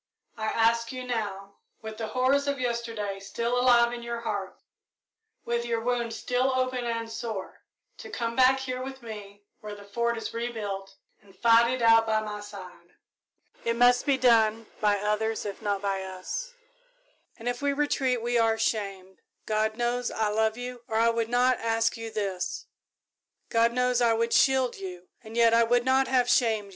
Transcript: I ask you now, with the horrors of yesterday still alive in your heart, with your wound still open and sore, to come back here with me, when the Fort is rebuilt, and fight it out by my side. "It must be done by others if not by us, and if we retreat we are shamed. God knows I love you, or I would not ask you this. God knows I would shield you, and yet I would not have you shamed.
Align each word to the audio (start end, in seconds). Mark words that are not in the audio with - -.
I 0.35 0.47
ask 0.47 0.91
you 0.91 1.03
now, 1.05 1.57
with 1.83 1.97
the 1.97 2.07
horrors 2.07 2.47
of 2.47 2.59
yesterday 2.59 3.19
still 3.19 3.55
alive 3.59 3.93
in 3.93 4.01
your 4.01 4.21
heart, 4.21 4.57
with 5.45 5.63
your 5.63 5.79
wound 5.81 6.11
still 6.11 6.51
open 6.55 6.85
and 6.85 7.07
sore, 7.07 7.61
to 7.99 8.09
come 8.09 8.35
back 8.35 8.57
here 8.61 8.81
with 8.81 9.03
me, 9.03 9.43
when 9.59 9.75
the 9.77 9.83
Fort 9.83 10.17
is 10.17 10.33
rebuilt, 10.33 10.95
and 11.21 11.35
fight 11.35 11.69
it 11.71 11.83
out 11.83 12.07
by 12.07 12.19
my 12.19 12.39
side. 12.39 12.95
"It 13.63 13.75
must 13.75 14.07
be 14.07 14.17
done 14.17 14.65
by 14.79 14.97
others 14.97 15.45
if 15.45 15.61
not 15.61 15.83
by 15.83 16.01
us, 16.01 16.55
and 17.37 17.47
if 17.47 17.61
we 17.61 17.71
retreat 17.71 18.23
we 18.23 18.39
are 18.39 18.57
shamed. 18.57 19.19
God 19.45 19.77
knows 19.77 20.09
I 20.09 20.29
love 20.29 20.57
you, 20.57 20.81
or 20.87 20.97
I 20.97 21.11
would 21.11 21.29
not 21.29 21.59
ask 21.59 21.95
you 21.95 22.09
this. 22.09 22.65
God 23.49 23.71
knows 23.71 24.01
I 24.01 24.13
would 24.13 24.33
shield 24.33 24.77
you, 24.77 25.09
and 25.23 25.37
yet 25.37 25.53
I 25.53 25.61
would 25.63 25.85
not 25.85 26.07
have 26.07 26.25
you 26.27 26.33
shamed. 26.33 26.69